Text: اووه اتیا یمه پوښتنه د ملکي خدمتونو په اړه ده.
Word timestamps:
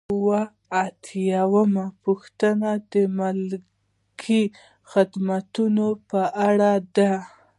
اووه 0.13 0.41
اتیا 0.85 1.41
یمه 1.53 1.85
پوښتنه 2.03 2.69
د 2.91 2.93
ملکي 3.17 4.43
خدمتونو 4.91 5.87
په 6.09 6.21
اړه 6.47 6.71
ده. 6.95 7.13